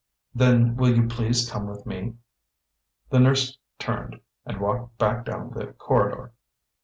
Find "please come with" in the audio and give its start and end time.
1.07-1.85